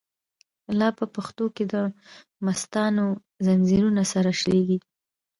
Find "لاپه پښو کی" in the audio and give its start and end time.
0.79-1.63